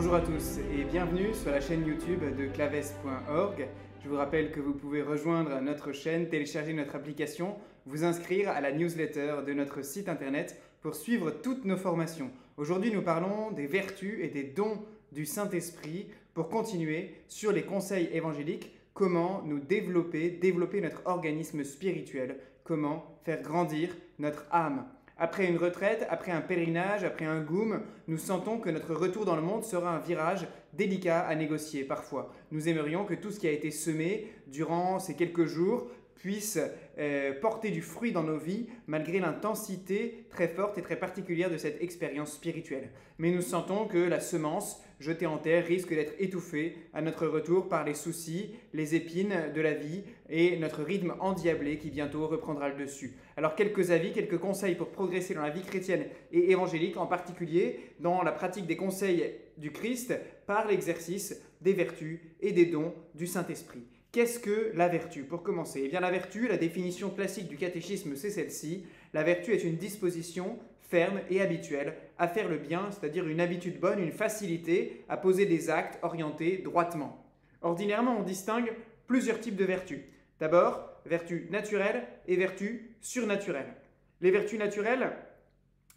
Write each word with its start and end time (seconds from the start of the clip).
Bonjour 0.00 0.14
à 0.14 0.20
tous 0.20 0.58
et 0.72 0.84
bienvenue 0.84 1.34
sur 1.34 1.50
la 1.50 1.60
chaîne 1.60 1.84
YouTube 1.84 2.20
de 2.20 2.46
claves.org. 2.46 3.66
Je 4.00 4.08
vous 4.08 4.14
rappelle 4.14 4.52
que 4.52 4.60
vous 4.60 4.72
pouvez 4.72 5.02
rejoindre 5.02 5.60
notre 5.60 5.90
chaîne, 5.90 6.28
télécharger 6.28 6.72
notre 6.72 6.94
application, 6.94 7.56
vous 7.84 8.04
inscrire 8.04 8.48
à 8.48 8.60
la 8.60 8.70
newsletter 8.70 9.38
de 9.44 9.52
notre 9.52 9.84
site 9.84 10.08
internet 10.08 10.62
pour 10.82 10.94
suivre 10.94 11.32
toutes 11.32 11.64
nos 11.64 11.76
formations. 11.76 12.30
Aujourd'hui, 12.58 12.92
nous 12.92 13.02
parlons 13.02 13.50
des 13.50 13.66
vertus 13.66 14.20
et 14.22 14.28
des 14.28 14.44
dons 14.44 14.78
du 15.10 15.26
Saint-Esprit 15.26 16.06
pour 16.32 16.48
continuer 16.48 17.16
sur 17.26 17.50
les 17.50 17.64
conseils 17.64 18.08
évangéliques, 18.12 18.70
comment 18.94 19.42
nous 19.44 19.58
développer, 19.58 20.30
développer 20.30 20.80
notre 20.80 21.02
organisme 21.06 21.64
spirituel, 21.64 22.38
comment 22.62 23.18
faire 23.24 23.42
grandir 23.42 23.96
notre 24.20 24.46
âme. 24.52 24.86
Après 25.20 25.46
une 25.46 25.56
retraite, 25.56 26.06
après 26.10 26.30
un 26.30 26.40
pèlerinage, 26.40 27.02
après 27.02 27.24
un 27.24 27.40
goum, 27.40 27.82
nous 28.06 28.18
sentons 28.18 28.58
que 28.58 28.70
notre 28.70 28.94
retour 28.94 29.24
dans 29.24 29.34
le 29.34 29.42
monde 29.42 29.64
sera 29.64 29.96
un 29.96 29.98
virage 29.98 30.46
délicat 30.74 31.20
à 31.20 31.34
négocier 31.34 31.82
parfois. 31.82 32.32
Nous 32.52 32.68
aimerions 32.68 33.04
que 33.04 33.14
tout 33.14 33.32
ce 33.32 33.40
qui 33.40 33.48
a 33.48 33.52
été 33.52 33.72
semé 33.72 34.32
durant 34.46 35.00
ces 35.00 35.14
quelques 35.14 35.46
jours 35.46 35.88
puisse 36.14 36.58
euh, 36.98 37.32
porter 37.40 37.70
du 37.70 37.82
fruit 37.82 38.12
dans 38.12 38.22
nos 38.22 38.38
vies 38.38 38.68
malgré 38.86 39.18
l'intensité 39.18 40.26
très 40.30 40.48
forte 40.48 40.78
et 40.78 40.82
très 40.82 40.96
particulière 40.96 41.50
de 41.50 41.56
cette 41.56 41.82
expérience 41.82 42.32
spirituelle. 42.32 42.90
Mais 43.18 43.30
nous 43.30 43.42
sentons 43.42 43.86
que 43.86 43.98
la 43.98 44.20
semence 44.20 44.80
jetée 45.00 45.26
en 45.26 45.38
terre 45.38 45.64
risque 45.64 45.94
d'être 45.94 46.14
étouffée 46.18 46.76
à 46.92 47.02
notre 47.02 47.26
retour 47.26 47.68
par 47.68 47.84
les 47.84 47.94
soucis, 47.94 48.50
les 48.72 48.94
épines 48.94 49.52
de 49.54 49.60
la 49.60 49.74
vie 49.74 50.02
et 50.28 50.56
notre 50.58 50.82
rythme 50.82 51.14
endiablé 51.20 51.78
qui 51.78 51.90
bientôt 51.90 52.26
reprendra 52.26 52.68
le 52.68 52.76
dessus. 52.76 53.16
Alors 53.36 53.54
quelques 53.54 53.90
avis, 53.90 54.12
quelques 54.12 54.38
conseils 54.38 54.74
pour 54.74 54.88
progresser 54.88 55.34
dans 55.34 55.42
la 55.42 55.50
vie 55.50 55.62
chrétienne 55.62 56.06
et 56.32 56.50
évangélique, 56.50 56.96
en 56.96 57.06
particulier 57.06 57.80
dans 58.00 58.22
la 58.22 58.32
pratique 58.32 58.66
des 58.66 58.76
conseils 58.76 59.34
du 59.56 59.70
Christ 59.70 60.14
par 60.46 60.66
l'exercice 60.66 61.40
des 61.60 61.72
vertus 61.72 62.20
et 62.40 62.52
des 62.52 62.66
dons 62.66 62.94
du 63.14 63.26
Saint-Esprit. 63.26 63.84
Qu'est-ce 64.10 64.38
que 64.38 64.72
la 64.74 64.88
vertu? 64.88 65.24
Pour 65.24 65.42
commencer, 65.42 65.82
eh 65.84 65.88
bien 65.88 66.00
la 66.00 66.10
vertu, 66.10 66.48
la 66.48 66.56
définition 66.56 67.10
classique 67.10 67.46
du 67.46 67.56
catéchisme, 67.56 68.16
c'est 68.16 68.30
celle-ci. 68.30 68.84
La 69.12 69.22
vertu 69.22 69.52
est 69.52 69.64
une 69.64 69.76
disposition 69.76 70.58
ferme 70.88 71.20
et 71.30 71.40
habituelle 71.40 71.94
à 72.18 72.28
faire 72.28 72.48
le 72.48 72.56
bien, 72.56 72.90
c'est-à-dire 72.90 73.28
une 73.28 73.40
habitude 73.40 73.78
bonne, 73.78 74.00
une 74.00 74.12
facilité 74.12 75.04
à 75.08 75.16
poser 75.16 75.46
des 75.46 75.70
actes 75.70 75.98
orientés 76.02 76.58
droitement. 76.58 77.24
Ordinairement, 77.62 78.18
on 78.18 78.22
distingue 78.22 78.72
plusieurs 79.06 79.40
types 79.40 79.56
de 79.56 79.64
vertus. 79.64 80.00
D'abord, 80.40 80.88
vertus 81.04 81.50
naturelles 81.50 82.06
et 82.26 82.36
vertus 82.36 82.80
surnaturelles. 83.00 83.74
Les 84.20 84.30
vertus 84.30 84.58
naturelles, 84.58 85.12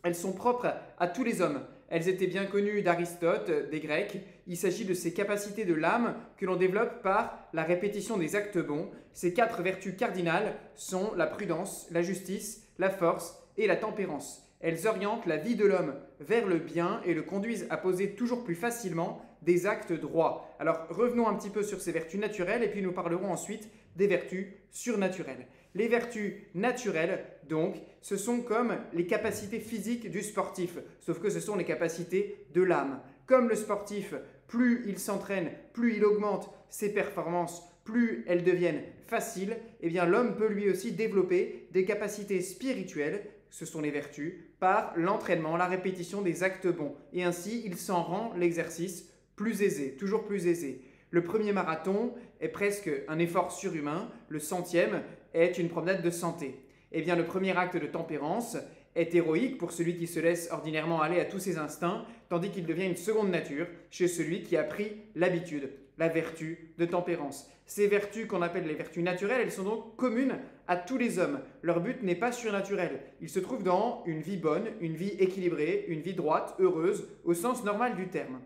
elles 0.03 0.15
sont 0.15 0.33
propres 0.33 0.73
à 0.97 1.07
tous 1.07 1.23
les 1.23 1.41
hommes. 1.41 1.61
Elles 1.89 2.07
étaient 2.07 2.27
bien 2.27 2.45
connues 2.45 2.81
d'Aristote, 2.81 3.69
des 3.69 3.79
Grecs. 3.79 4.17
Il 4.47 4.57
s'agit 4.57 4.85
de 4.85 4.93
ces 4.93 5.13
capacités 5.13 5.65
de 5.65 5.73
l'âme 5.73 6.15
que 6.37 6.45
l'on 6.45 6.55
développe 6.55 7.01
par 7.01 7.37
la 7.53 7.63
répétition 7.63 8.17
des 8.17 8.35
actes 8.35 8.57
bons. 8.57 8.89
Ces 9.13 9.33
quatre 9.33 9.61
vertus 9.61 9.95
cardinales 9.97 10.55
sont 10.75 11.13
la 11.15 11.27
prudence, 11.27 11.87
la 11.91 12.01
justice, 12.01 12.67
la 12.79 12.89
force 12.89 13.37
et 13.57 13.67
la 13.67 13.75
tempérance. 13.75 14.50
Elles 14.61 14.87
orientent 14.87 15.25
la 15.25 15.37
vie 15.37 15.55
de 15.55 15.65
l'homme 15.65 15.95
vers 16.19 16.47
le 16.47 16.57
bien 16.57 17.01
et 17.05 17.13
le 17.13 17.23
conduisent 17.23 17.67
à 17.69 17.77
poser 17.77 18.11
toujours 18.11 18.43
plus 18.43 18.55
facilement 18.55 19.25
des 19.41 19.65
actes 19.65 19.93
droits. 19.93 20.55
Alors 20.59 20.85
revenons 20.89 21.27
un 21.27 21.33
petit 21.33 21.49
peu 21.49 21.63
sur 21.63 21.81
ces 21.81 21.91
vertus 21.91 22.19
naturelles 22.19 22.63
et 22.63 22.69
puis 22.69 22.81
nous 22.81 22.91
parlerons 22.91 23.31
ensuite 23.31 23.69
des 23.95 24.07
vertus 24.07 24.47
surnaturelles. 24.69 25.47
Les 25.73 25.87
vertus 25.87 26.33
naturelles, 26.53 27.25
donc, 27.47 27.75
ce 28.01 28.17
sont 28.17 28.41
comme 28.41 28.77
les 28.93 29.07
capacités 29.07 29.59
physiques 29.59 30.11
du 30.11 30.21
sportif, 30.21 30.77
sauf 30.99 31.19
que 31.19 31.29
ce 31.29 31.39
sont 31.39 31.55
les 31.55 31.65
capacités 31.65 32.45
de 32.53 32.61
l'âme. 32.61 32.99
Comme 33.25 33.49
le 33.49 33.55
sportif, 33.55 34.13
plus 34.47 34.83
il 34.87 34.99
s'entraîne, 34.99 35.51
plus 35.73 35.95
il 35.95 36.05
augmente 36.05 36.49
ses 36.69 36.93
performances, 36.93 37.63
plus 37.85 38.23
elles 38.27 38.43
deviennent 38.43 38.83
faciles, 39.07 39.57
eh 39.81 39.89
bien 39.89 40.05
l'homme 40.05 40.35
peut 40.35 40.49
lui 40.49 40.69
aussi 40.69 40.91
développer 40.91 41.67
des 41.71 41.85
capacités 41.85 42.41
spirituelles, 42.41 43.23
ce 43.49 43.65
sont 43.65 43.81
les 43.81 43.91
vertus, 43.91 44.50
par 44.61 44.93
l'entraînement, 44.95 45.57
la 45.57 45.65
répétition 45.65 46.21
des 46.21 46.43
actes 46.43 46.67
bons. 46.67 46.93
Et 47.13 47.23
ainsi, 47.23 47.63
il 47.65 47.77
s'en 47.77 48.03
rend 48.03 48.31
l'exercice 48.37 49.09
plus 49.35 49.63
aisé, 49.63 49.95
toujours 49.97 50.23
plus 50.23 50.45
aisé. 50.45 50.83
Le 51.09 51.23
premier 51.23 51.51
marathon 51.51 52.13
est 52.39 52.47
presque 52.47 52.89
un 53.07 53.17
effort 53.17 53.51
surhumain, 53.51 54.07
le 54.29 54.37
centième 54.37 55.01
est 55.33 55.57
une 55.57 55.67
promenade 55.67 56.03
de 56.03 56.11
santé. 56.11 56.63
Eh 56.91 57.01
bien, 57.01 57.15
le 57.15 57.25
premier 57.25 57.57
acte 57.57 57.75
de 57.75 57.87
tempérance 57.87 58.55
est 58.93 59.15
héroïque 59.15 59.57
pour 59.57 59.71
celui 59.71 59.97
qui 59.97 60.05
se 60.05 60.19
laisse 60.19 60.49
ordinairement 60.51 61.01
aller 61.01 61.19
à 61.19 61.25
tous 61.25 61.39
ses 61.39 61.57
instincts, 61.57 62.05
tandis 62.29 62.51
qu'il 62.51 62.67
devient 62.67 62.85
une 62.85 62.95
seconde 62.95 63.31
nature 63.31 63.65
chez 63.89 64.07
celui 64.07 64.43
qui 64.43 64.57
a 64.57 64.63
pris 64.63 64.91
l'habitude, 65.15 65.71
la 66.01 66.07
vertu 66.07 66.73
de 66.79 66.85
tempérance. 66.85 67.47
Ces 67.67 67.85
vertus 67.85 68.25
qu'on 68.25 68.41
appelle 68.41 68.65
les 68.65 68.73
vertus 68.73 69.03
naturelles, 69.03 69.41
elles 69.43 69.51
sont 69.51 69.61
donc 69.61 69.95
communes 69.97 70.39
à 70.67 70.75
tous 70.75 70.97
les 70.97 71.19
hommes. 71.19 71.41
Leur 71.61 71.79
but 71.79 72.01
n'est 72.01 72.15
pas 72.15 72.31
surnaturel. 72.31 73.01
Il 73.21 73.29
se 73.29 73.37
trouve 73.39 73.61
dans 73.61 74.01
une 74.07 74.19
vie 74.19 74.37
bonne, 74.37 74.65
une 74.79 74.95
vie 74.95 75.15
équilibrée, 75.19 75.85
une 75.89 76.01
vie 76.01 76.15
droite, 76.15 76.55
heureuse, 76.57 77.07
au 77.23 77.35
sens 77.35 77.63
normal 77.63 77.95
du 77.95 78.07
terme. 78.07 78.39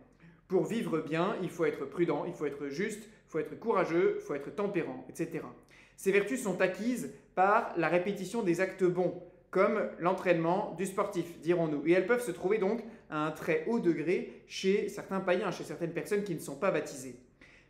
Pour 0.49 0.65
vivre 0.65 0.99
bien, 0.99 1.37
il 1.41 1.49
faut 1.49 1.63
être 1.63 1.85
prudent, 1.85 2.25
il 2.27 2.33
faut 2.33 2.45
être 2.45 2.67
juste, 2.67 3.03
il 3.03 3.29
faut 3.29 3.39
être 3.39 3.57
courageux, 3.57 4.17
il 4.17 4.21
faut 4.21 4.35
être 4.35 4.53
tempérant, 4.53 5.05
etc. 5.07 5.39
Ces 5.95 6.11
vertus 6.11 6.43
sont 6.43 6.59
acquises 6.59 7.13
par 7.35 7.73
la 7.77 7.87
répétition 7.87 8.43
des 8.43 8.59
actes 8.59 8.83
bons, 8.83 9.23
comme 9.49 9.81
l'entraînement 9.99 10.75
du 10.77 10.85
sportif, 10.85 11.39
dirons-nous. 11.39 11.87
Et 11.87 11.93
elles 11.93 12.05
peuvent 12.05 12.21
se 12.21 12.31
trouver 12.31 12.57
donc 12.57 12.83
à 13.09 13.25
un 13.25 13.31
très 13.31 13.63
haut 13.67 13.79
degré 13.79 14.43
chez 14.45 14.89
certains 14.89 15.21
païens, 15.21 15.51
chez 15.51 15.63
certaines 15.63 15.93
personnes 15.93 16.23
qui 16.23 16.35
ne 16.35 16.41
sont 16.41 16.57
pas 16.57 16.71
baptisées. 16.71 17.15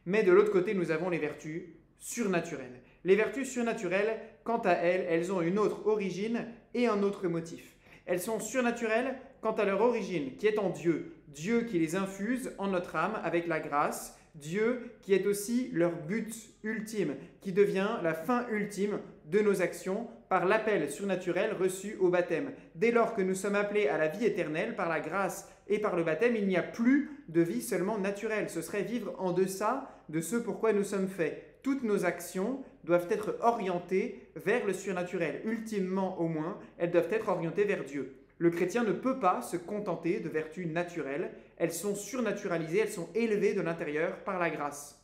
Mais 0.06 0.24
de 0.24 0.32
l'autre 0.32 0.52
côté, 0.52 0.74
nous 0.74 0.92
avons 0.92 1.10
les 1.10 1.18
vertus 1.18 1.64
surnaturelles. 2.00 2.82
Les 3.04 3.16
vertus 3.16 3.50
surnaturelles, 3.50 4.20
quant 4.44 4.60
à 4.60 4.72
elles, 4.72 5.06
elles 5.10 5.32
ont 5.32 5.42
une 5.42 5.60
autre 5.60 5.86
origine 5.88 6.48
et 6.74 6.88
un 6.88 7.04
autre 7.04 7.28
motif. 7.28 7.76
Elles 8.06 8.22
sont 8.22 8.40
surnaturelles 8.40 9.16
quant 9.42 9.54
à 9.54 9.66
leur 9.66 9.82
origine, 9.82 10.36
qui 10.36 10.48
est 10.48 10.60
en 10.60 10.70
Dieu. 10.70 11.16
Dieu 11.28 11.62
qui 11.62 11.80
les 11.80 11.96
infuse 11.96 12.52
en 12.58 12.68
notre 12.68 12.96
âme 12.96 13.20
avec 13.24 13.48
la 13.48 13.60
grâce 13.60 14.18
Dieu 14.36 14.92
qui 15.02 15.14
est 15.14 15.26
aussi 15.26 15.70
leur 15.72 15.94
but 15.94 16.34
ultime, 16.64 17.16
qui 17.42 17.54
devient 17.54 17.98
la 18.04 18.14
fin 18.14 18.46
ultime 18.50 19.00
de 19.26 19.40
nos 19.40 19.62
actions 19.62 20.08
par 20.30 20.46
l'appel 20.46 20.90
surnaturel 20.90 21.54
reçu 21.54 21.96
au 22.00 22.10
baptême. 22.10 22.52
Dès 22.76 22.92
lors 22.92 23.14
que 23.14 23.22
nous 23.22 23.36
sommes 23.36 23.56
appelés 23.56 23.88
à 23.88 23.98
la 23.98 24.08
vie 24.08 24.26
éternelle 24.26 24.76
par 24.76 24.90
la 24.90 25.00
grâce 25.00 25.50
et 25.68 25.80
par 25.80 25.96
le 25.96 26.04
baptême, 26.04 26.36
il 26.36 26.48
n'y 26.48 26.58
a 26.58 26.64
plus 26.64 27.12
de 27.30 27.42
vie 27.42 27.62
seulement 27.62 27.98
naturelle. 27.98 28.50
Ce 28.50 28.62
serait 28.62 28.84
vivre 28.84 29.14
en 29.18 29.32
deçà 29.32 29.90
de 30.10 30.22
ce 30.22 30.36
pourquoi 30.36 30.74
nous 30.74 30.84
sommes 30.84 31.08
faits. 31.08 31.60
Toutes 31.64 31.84
nos 31.84 32.06
actions 32.06 32.64
doivent 32.84 33.08
être 33.10 33.38
orientées 33.42 34.30
vers 34.36 34.66
le 34.66 34.74
surnaturel. 34.74 35.42
Ultimement 35.46 36.20
au 36.20 36.28
moins, 36.28 36.60
elles 36.78 36.92
doivent 36.92 37.12
être 37.12 37.30
orientées 37.30 37.64
vers 37.64 37.84
Dieu. 37.84 38.16
Le 38.38 38.50
chrétien 38.50 38.84
ne 38.84 38.92
peut 38.92 39.20
pas 39.20 39.42
se 39.42 39.56
contenter 39.58 40.20
de 40.20 40.30
vertus 40.30 40.68
naturelles, 40.68 41.32
elles 41.58 41.72
sont 41.72 41.96
surnaturalisées, 41.96 42.80
elles 42.80 42.92
sont 42.92 43.10
élevées 43.16 43.54
de 43.54 43.62
l'intérieur 43.62 44.18
par 44.26 44.40
la 44.40 44.50
grâce. 44.50 45.02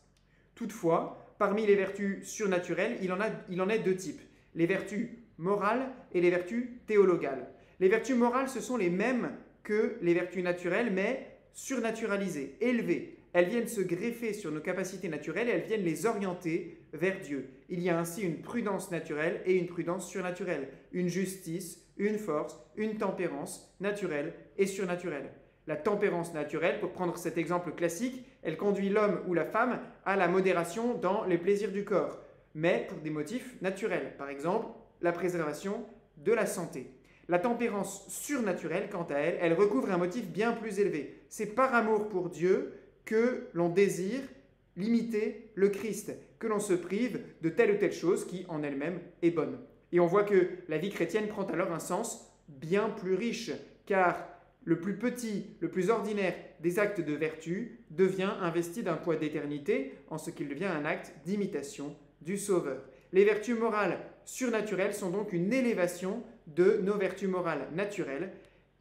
Toutefois, 0.53 1.25
parmi 1.39 1.65
les 1.65 1.75
vertus 1.75 2.27
surnaturelles, 2.27 2.97
il 3.01 3.11
en, 3.13 3.21
a, 3.21 3.29
il 3.49 3.61
en 3.61 3.69
est 3.69 3.79
deux 3.79 3.95
types, 3.95 4.21
les 4.55 4.65
vertus 4.65 5.09
morales 5.37 5.91
et 6.13 6.21
les 6.21 6.29
vertus 6.29 6.69
théologales. 6.87 7.47
Les 7.79 7.89
vertus 7.89 8.15
morales, 8.15 8.49
ce 8.49 8.59
sont 8.59 8.77
les 8.77 8.89
mêmes 8.89 9.31
que 9.63 9.97
les 10.01 10.13
vertus 10.13 10.43
naturelles, 10.43 10.91
mais 10.91 11.27
surnaturalisées, 11.53 12.55
élevées. 12.61 13.17
Elles 13.33 13.49
viennent 13.49 13.67
se 13.67 13.81
greffer 13.81 14.33
sur 14.33 14.51
nos 14.51 14.59
capacités 14.59 15.07
naturelles 15.07 15.47
et 15.47 15.51
elles 15.51 15.63
viennent 15.63 15.83
les 15.83 16.05
orienter 16.05 16.77
vers 16.93 17.19
Dieu. 17.21 17.49
Il 17.69 17.79
y 17.79 17.89
a 17.89 17.97
ainsi 17.97 18.21
une 18.21 18.41
prudence 18.41 18.91
naturelle 18.91 19.41
et 19.45 19.55
une 19.55 19.67
prudence 19.67 20.09
surnaturelle, 20.09 20.67
une 20.91 21.07
justice, 21.07 21.81
une 21.97 22.17
force, 22.17 22.59
une 22.75 22.97
tempérance 22.97 23.73
naturelle 23.79 24.33
et 24.57 24.65
surnaturelle. 24.65 25.31
La 25.67 25.75
tempérance 25.75 26.33
naturelle, 26.33 26.79
pour 26.79 26.91
prendre 26.91 27.17
cet 27.17 27.37
exemple 27.37 27.71
classique, 27.71 28.25
elle 28.41 28.57
conduit 28.57 28.89
l'homme 28.89 29.21
ou 29.27 29.33
la 29.33 29.45
femme 29.45 29.79
à 30.05 30.17
la 30.17 30.27
modération 30.27 30.95
dans 30.95 31.23
les 31.23 31.37
plaisirs 31.37 31.71
du 31.71 31.85
corps, 31.85 32.19
mais 32.55 32.85
pour 32.89 32.99
des 32.99 33.09
motifs 33.09 33.55
naturels, 33.61 34.13
par 34.17 34.29
exemple 34.29 34.67
la 35.01 35.11
préservation 35.11 35.85
de 36.17 36.31
la 36.31 36.45
santé. 36.45 36.91
La 37.27 37.39
tempérance 37.39 38.07
surnaturelle, 38.09 38.89
quant 38.91 39.07
à 39.09 39.15
elle, 39.15 39.37
elle 39.39 39.53
recouvre 39.53 39.91
un 39.91 39.97
motif 39.97 40.27
bien 40.27 40.51
plus 40.51 40.79
élevé. 40.79 41.21
C'est 41.29 41.55
par 41.55 41.73
amour 41.73 42.09
pour 42.09 42.29
Dieu 42.29 42.73
que 43.05 43.47
l'on 43.53 43.69
désire 43.69 44.21
limiter 44.77 45.49
le 45.55 45.69
Christ, 45.69 46.13
que 46.39 46.47
l'on 46.47 46.59
se 46.59 46.73
prive 46.73 47.21
de 47.41 47.49
telle 47.49 47.71
ou 47.71 47.77
telle 47.77 47.93
chose 47.93 48.25
qui 48.25 48.45
en 48.47 48.63
elle-même 48.63 48.99
est 49.21 49.31
bonne. 49.31 49.59
Et 49.91 49.99
on 49.99 50.07
voit 50.07 50.23
que 50.23 50.49
la 50.67 50.77
vie 50.77 50.89
chrétienne 50.89 51.27
prend 51.27 51.43
alors 51.43 51.71
un 51.71 51.79
sens 51.79 52.31
bien 52.47 52.89
plus 52.89 53.15
riche, 53.15 53.51
car 53.85 54.27
le 54.63 54.79
plus 54.79 54.97
petit, 54.97 55.55
le 55.59 55.69
plus 55.69 55.89
ordinaire 55.89 56.35
des 56.59 56.79
actes 56.79 57.01
de 57.01 57.13
vertu 57.13 57.79
devient 57.89 58.31
investi 58.41 58.83
d'un 58.83 58.95
poids 58.95 59.15
d'éternité 59.15 59.93
en 60.09 60.17
ce 60.17 60.29
qu'il 60.29 60.47
devient 60.47 60.65
un 60.65 60.85
acte 60.85 61.13
d'imitation 61.25 61.95
du 62.21 62.37
Sauveur. 62.37 62.81
Les 63.13 63.25
vertus 63.25 63.57
morales 63.57 63.99
surnaturelles 64.25 64.93
sont 64.93 65.09
donc 65.09 65.33
une 65.33 65.51
élévation 65.51 66.23
de 66.47 66.79
nos 66.83 66.97
vertus 66.97 67.29
morales 67.29 67.67
naturelles 67.73 68.31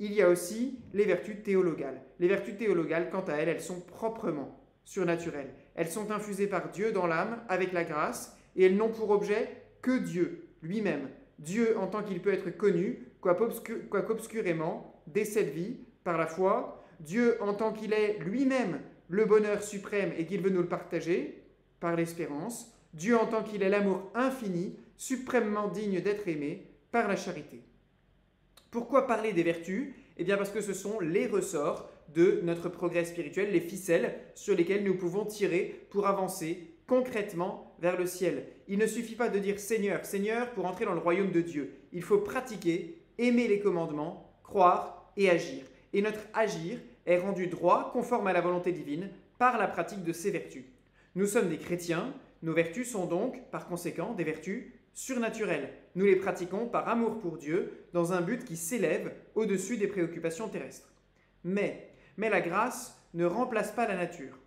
il 0.00 0.14
y 0.14 0.22
a 0.22 0.30
aussi 0.30 0.78
les 0.94 1.04
vertus 1.04 1.42
théologales. 1.44 2.00
Les 2.18 2.26
vertus 2.26 2.56
théologales, 2.56 3.10
quant 3.10 3.24
à 3.28 3.34
elles, 3.34 3.50
elles 3.50 3.60
sont 3.60 3.80
proprement 3.80 4.58
surnaturelles. 4.82 5.52
Elles 5.74 5.90
sont 5.90 6.10
infusées 6.10 6.46
par 6.46 6.70
Dieu 6.70 6.90
dans 6.90 7.06
l'âme 7.06 7.38
avec 7.50 7.72
la 7.72 7.84
grâce 7.84 8.34
et 8.56 8.64
elles 8.64 8.76
n'ont 8.76 8.88
pour 8.88 9.10
objet 9.10 9.62
que 9.82 9.98
Dieu 9.98 10.48
lui-même. 10.62 11.10
Dieu 11.38 11.76
en 11.78 11.86
tant 11.86 12.02
qu'il 12.02 12.22
peut 12.22 12.32
être 12.32 12.50
connu, 12.56 13.08
quoiqu'obscurément, 13.20 15.02
dès 15.06 15.26
cette 15.26 15.50
vie, 15.50 15.76
par 16.02 16.16
la 16.16 16.26
foi. 16.26 16.82
Dieu 17.00 17.36
en 17.42 17.52
tant 17.52 17.72
qu'il 17.72 17.92
est 17.92 18.18
lui-même 18.20 18.80
le 19.10 19.26
bonheur 19.26 19.62
suprême 19.62 20.12
et 20.16 20.24
qu'il 20.24 20.40
veut 20.40 20.50
nous 20.50 20.62
le 20.62 20.68
partager, 20.68 21.44
par 21.78 21.94
l'espérance. 21.94 22.74
Dieu 22.94 23.16
en 23.16 23.26
tant 23.26 23.42
qu'il 23.42 23.62
est 23.62 23.68
l'amour 23.68 24.10
infini, 24.14 24.76
suprêmement 24.96 25.68
digne 25.68 26.00
d'être 26.00 26.28
aimé, 26.28 26.66
par 26.90 27.08
la 27.08 27.16
charité. 27.16 27.62
Pourquoi 28.70 29.06
parler 29.06 29.32
des 29.32 29.42
vertus? 29.42 29.94
Eh 30.16 30.24
bien 30.24 30.36
parce 30.36 30.50
que 30.50 30.60
ce 30.60 30.74
sont 30.74 31.00
les 31.00 31.26
ressorts 31.26 31.88
de 32.14 32.40
notre 32.42 32.68
progrès 32.68 33.04
spirituel, 33.04 33.52
les 33.52 33.60
ficelles 33.60 34.14
sur 34.34 34.54
lesquelles 34.54 34.84
nous 34.84 34.96
pouvons 34.96 35.24
tirer 35.24 35.86
pour 35.90 36.06
avancer 36.06 36.74
concrètement 36.86 37.74
vers 37.78 37.96
le 37.96 38.06
ciel. 38.06 38.46
Il 38.66 38.78
ne 38.78 38.86
suffit 38.86 39.14
pas 39.14 39.28
de 39.28 39.38
dire 39.38 39.60
Seigneur, 39.60 40.04
Seigneur 40.04 40.50
pour 40.50 40.66
entrer 40.66 40.84
dans 40.84 40.94
le 40.94 41.00
royaume 41.00 41.30
de 41.30 41.40
Dieu. 41.40 41.72
Il 41.92 42.02
faut 42.02 42.18
pratiquer, 42.18 43.00
aimer 43.18 43.46
les 43.46 43.60
commandements, 43.60 44.32
croire 44.42 45.12
et 45.16 45.30
agir. 45.30 45.64
Et 45.92 46.02
notre 46.02 46.20
agir 46.34 46.78
est 47.06 47.18
rendu 47.18 47.46
droit, 47.46 47.90
conforme 47.92 48.26
à 48.26 48.32
la 48.32 48.40
volonté 48.40 48.72
divine, 48.72 49.08
par 49.38 49.56
la 49.56 49.68
pratique 49.68 50.04
de 50.04 50.12
ces 50.12 50.30
vertus. 50.30 50.64
Nous 51.14 51.26
sommes 51.26 51.48
des 51.48 51.58
chrétiens, 51.58 52.12
nos 52.42 52.54
vertus 52.54 52.90
sont 52.90 53.06
donc, 53.06 53.50
par 53.50 53.66
conséquent, 53.66 54.14
des 54.14 54.24
vertus 54.24 54.72
surnaturelles. 54.94 55.72
Nous 55.94 56.06
les 56.06 56.16
pratiquons 56.16 56.66
par 56.66 56.88
amour 56.88 57.18
pour 57.18 57.36
Dieu, 57.36 57.86
dans 57.92 58.12
un 58.12 58.20
but 58.20 58.44
qui 58.44 58.56
s'élève 58.56 59.12
au-dessus 59.34 59.76
des 59.76 59.88
préoccupations 59.88 60.48
terrestres. 60.48 60.92
Mais, 61.44 61.90
mais 62.16 62.30
la 62.30 62.40
grâce 62.40 62.96
ne 63.14 63.24
remplace 63.24 63.72
pas 63.72 63.86
la 63.86 63.96
nature. 63.96 64.38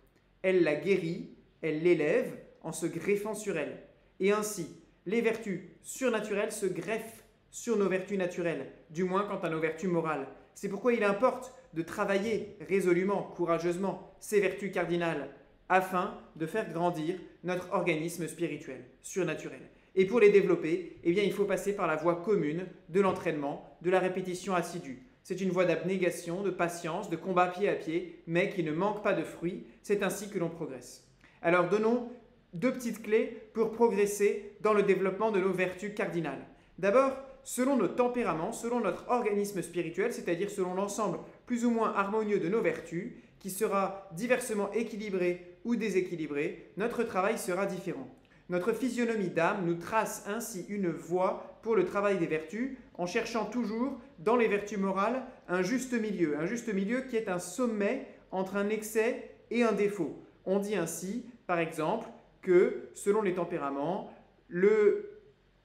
Elle 0.42 0.62
la 0.64 0.74
guérit, 0.74 1.36
elle 1.62 1.82
l'élève 1.82 2.36
en 2.62 2.72
se 2.72 2.86
greffant 2.86 3.34
sur 3.34 3.56
elle. 3.56 3.82
Et 4.20 4.32
ainsi, 4.32 4.68
les 5.06 5.20
vertus 5.20 5.60
surnaturelles 5.82 6.52
se 6.52 6.66
greffent 6.66 7.24
sur 7.50 7.76
nos 7.76 7.88
vertus 7.88 8.18
naturelles, 8.18 8.72
du 8.90 9.04
moins 9.04 9.24
quant 9.26 9.38
à 9.38 9.50
nos 9.50 9.60
vertus 9.60 9.88
morales. 9.88 10.26
C'est 10.54 10.68
pourquoi 10.68 10.92
il 10.92 11.04
importe 11.04 11.54
de 11.74 11.82
travailler 11.82 12.56
résolument, 12.68 13.22
courageusement 13.22 14.14
ces 14.20 14.40
vertus 14.40 14.72
cardinales, 14.72 15.30
afin 15.68 16.18
de 16.36 16.46
faire 16.46 16.70
grandir 16.70 17.16
notre 17.42 17.72
organisme 17.72 18.26
spirituel, 18.26 18.84
surnaturel. 19.02 19.60
Et 19.94 20.06
pour 20.06 20.20
les 20.20 20.30
développer, 20.30 20.98
eh 21.04 21.10
il 21.10 21.32
faut 21.32 21.44
passer 21.44 21.74
par 21.74 21.86
la 21.86 21.96
voie 21.96 22.16
commune 22.16 22.66
de 22.88 23.00
l'entraînement, 23.00 23.76
de 23.82 23.90
la 23.90 24.00
répétition 24.00 24.54
assidue. 24.54 25.02
C'est 25.22 25.40
une 25.40 25.50
voie 25.50 25.64
d'abnégation, 25.64 26.42
de 26.42 26.50
patience, 26.50 27.08
de 27.08 27.16
combat 27.16 27.46
pied 27.46 27.68
à 27.68 27.74
pied, 27.74 28.22
mais 28.26 28.50
qui 28.50 28.62
ne 28.62 28.72
manque 28.72 29.02
pas 29.02 29.14
de 29.14 29.24
fruits. 29.24 29.64
C'est 29.82 30.02
ainsi 30.02 30.28
que 30.28 30.38
l'on 30.38 30.50
progresse. 30.50 31.08
Alors 31.40 31.68
donnons 31.68 32.10
deux 32.52 32.72
petites 32.72 33.02
clés 33.02 33.48
pour 33.52 33.72
progresser 33.72 34.56
dans 34.60 34.74
le 34.74 34.82
développement 34.82 35.30
de 35.30 35.40
nos 35.40 35.52
vertus 35.52 35.94
cardinales. 35.94 36.46
D'abord, 36.78 37.12
selon 37.42 37.76
nos 37.76 37.88
tempéraments, 37.88 38.52
selon 38.52 38.80
notre 38.80 39.08
organisme 39.08 39.62
spirituel, 39.62 40.12
c'est-à-dire 40.12 40.50
selon 40.50 40.74
l'ensemble 40.74 41.18
plus 41.46 41.64
ou 41.64 41.70
moins 41.70 41.92
harmonieux 41.94 42.40
de 42.40 42.48
nos 42.48 42.60
vertus, 42.62 43.12
sera 43.50 44.08
diversement 44.12 44.72
équilibré 44.72 45.58
ou 45.64 45.76
déséquilibré, 45.76 46.72
notre 46.76 47.02
travail 47.02 47.38
sera 47.38 47.66
différent. 47.66 48.08
Notre 48.50 48.72
physionomie 48.72 49.30
d'âme 49.30 49.64
nous 49.64 49.76
trace 49.76 50.24
ainsi 50.26 50.66
une 50.68 50.90
voie 50.90 51.58
pour 51.62 51.76
le 51.76 51.86
travail 51.86 52.18
des 52.18 52.26
vertus, 52.26 52.76
en 52.94 53.06
cherchant 53.06 53.46
toujours, 53.46 53.98
dans 54.18 54.36
les 54.36 54.48
vertus 54.48 54.78
morales, 54.78 55.24
un 55.48 55.62
juste 55.62 55.94
milieu, 55.94 56.38
un 56.38 56.44
juste 56.44 56.72
milieu 56.72 57.00
qui 57.02 57.16
est 57.16 57.30
un 57.30 57.38
sommet 57.38 58.06
entre 58.30 58.56
un 58.56 58.68
excès 58.68 59.30
et 59.50 59.62
un 59.62 59.72
défaut. 59.72 60.22
On 60.44 60.58
dit 60.58 60.76
ainsi, 60.76 61.24
par 61.46 61.58
exemple, 61.58 62.06
que 62.42 62.90
selon 62.92 63.22
les 63.22 63.34
tempéraments, 63.34 64.12
le 64.48 65.10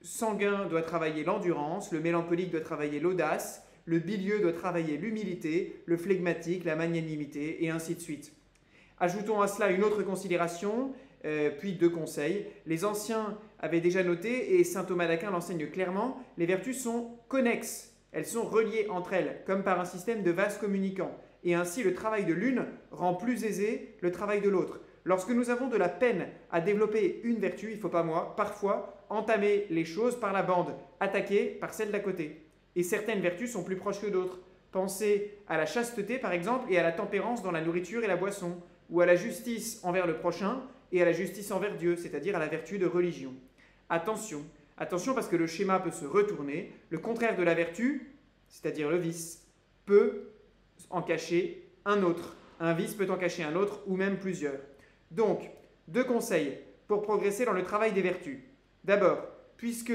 sanguin 0.02 0.66
doit 0.66 0.81
travailler 0.81 1.26
l'endurance, 1.26 1.92
le 1.92 2.00
mélancolique 2.00 2.52
doit 2.52 2.62
travailler 2.62 3.02
l'audace, 3.02 3.66
le 3.90 3.98
bilieux 3.98 4.40
doit 4.40 4.54
travailler 4.54 4.98
l'humilité, 4.98 5.82
le 5.88 5.98
flegmatique 5.98 6.64
la 6.64 6.76
magnanimité, 6.76 7.66
et 7.66 7.72
ainsi 7.72 7.96
de 7.96 8.00
suite. 8.00 8.32
Ajoutons 9.00 9.42
à 9.42 9.48
cela 9.48 9.72
une 9.72 9.84
autre 9.84 10.04
considération, 10.04 10.94
euh, 11.26 11.50
puis 11.58 11.74
deux 11.74 11.90
conseils. 11.90 12.46
Les 12.68 12.86
anciens 12.86 13.36
avaient 13.58 13.82
déjà 13.82 14.04
noté, 14.04 14.60
et 14.60 14.64
saint 14.64 14.84
Thomas 14.84 15.08
d'Aquin 15.08 15.32
l'enseigne 15.32 15.66
clairement, 15.72 16.22
les 16.38 16.46
vertus 16.46 16.80
sont 16.80 17.18
connexes, 17.30 17.96
elles 18.12 18.28
sont 18.28 18.44
reliées 18.44 18.86
entre 18.92 19.14
elles, 19.14 19.42
comme 19.48 19.64
par 19.64 19.80
un 19.80 19.86
système 19.86 20.22
de 20.22 20.30
vases 20.30 20.60
communicants. 20.60 21.18
Et 21.44 21.56
ainsi, 21.56 21.82
le 21.82 21.96
travail 21.96 22.26
de 22.26 22.34
l'une 22.34 22.68
rend 22.92 23.16
plus 23.16 23.44
aisé 23.44 23.96
le 24.02 24.12
travail 24.12 24.40
de 24.40 24.50
l'autre. 24.50 24.82
Lorsque 25.04 25.32
nous 25.32 25.50
avons 25.50 25.68
de 25.68 25.78
la 25.78 25.90
peine 25.90 26.28
à 26.52 26.62
développer 26.62 27.22
une 27.24 27.40
vertu, 27.40 27.70
il 27.72 27.78
ne 27.78 27.82
faut 27.82 27.90
pas 27.90 28.04
moi, 28.04 28.36
parfois 28.36 29.04
entamer 29.10 29.66
les 29.72 29.86
choses 29.86 30.20
par 30.20 30.32
la 30.32 30.44
bande, 30.44 30.76
attaquer 31.00 31.46
par 31.60 31.74
celle 31.74 31.90
d'à 31.90 32.00
côté. 32.00 32.49
Et 32.75 32.83
certaines 32.83 33.21
vertus 33.21 33.51
sont 33.51 33.63
plus 33.63 33.75
proches 33.75 34.01
que 34.01 34.07
d'autres. 34.07 34.39
Pensez 34.71 35.38
à 35.48 35.57
la 35.57 35.66
chasteté 35.66 36.19
par 36.19 36.31
exemple 36.31 36.71
et 36.71 36.77
à 36.77 36.83
la 36.83 36.92
tempérance 36.92 37.42
dans 37.42 37.51
la 37.51 37.62
nourriture 37.62 38.04
et 38.04 38.07
la 38.07 38.18
boisson, 38.18 38.62
ou 38.89 39.01
à 39.01 39.06
la 39.06 39.16
justice 39.16 39.80
envers 39.83 40.07
le 40.07 40.18
prochain 40.18 40.62
et 40.92 41.01
à 41.01 41.06
la 41.06 41.12
justice 41.12 41.51
envers 41.51 41.75
Dieu, 41.75 41.95
c'est-à-dire 41.95 42.36
à 42.36 42.39
la 42.39 42.48
vertu 42.48 42.77
de 42.77 42.86
religion. 42.86 43.33
Attention, 43.89 44.44
attention 44.77 45.13
parce 45.13 45.27
que 45.27 45.36
le 45.36 45.48
schéma 45.48 45.80
peut 45.80 45.92
se 45.92 46.06
retourner, 46.06 46.71
le 46.89 47.00
contraire 47.00 47.36
de 47.36 47.44
la 47.44 47.54
vertu, 47.54 48.16
c'est-à-dire 48.48 48.89
le 48.89 48.98
vice, 48.98 49.48
peut 49.86 50.30
en 50.89 51.01
cacher 51.01 51.69
un 51.86 52.04
autre. 52.04 52.36
Un 52.60 52.74
vice 52.74 52.94
peut 52.94 53.10
en 53.10 53.18
cacher 53.18 53.44
un 53.44 53.56
autre 53.56 53.81
ou 53.88 53.95
même 53.95 54.18
plusieurs. 54.18 54.60
Donc, 55.12 55.50
deux 55.88 56.04
conseils 56.04 56.60
pour 56.88 57.01
progresser 57.01 57.45
dans 57.45 57.54
le 57.54 57.63
travail 57.63 57.94
des 57.94 58.01
vertus. 58.01 58.39
D'abord, 58.83 59.27
puisque 59.57 59.94